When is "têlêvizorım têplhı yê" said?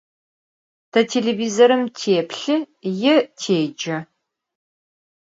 1.09-3.15